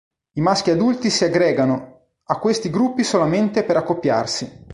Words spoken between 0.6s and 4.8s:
adulti si aggregano a questi gruppi solamente per accoppiarsi.